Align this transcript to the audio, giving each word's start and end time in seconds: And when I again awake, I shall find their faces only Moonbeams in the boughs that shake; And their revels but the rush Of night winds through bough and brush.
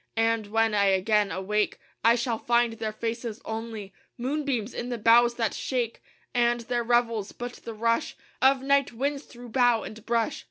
And 0.17 0.47
when 0.47 0.73
I 0.73 0.85
again 0.85 1.31
awake, 1.31 1.77
I 2.03 2.15
shall 2.15 2.39
find 2.39 2.73
their 2.73 2.91
faces 2.91 3.39
only 3.45 3.93
Moonbeams 4.17 4.73
in 4.73 4.89
the 4.89 4.97
boughs 4.97 5.35
that 5.35 5.53
shake; 5.53 6.01
And 6.33 6.61
their 6.61 6.83
revels 6.83 7.33
but 7.33 7.53
the 7.57 7.75
rush 7.75 8.15
Of 8.41 8.63
night 8.63 8.91
winds 8.93 9.21
through 9.25 9.49
bough 9.49 9.83
and 9.83 10.03
brush. 10.03 10.39